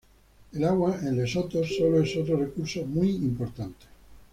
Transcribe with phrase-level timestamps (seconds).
[0.53, 3.85] El agua en Lesoto solo es otro recurso muy importante.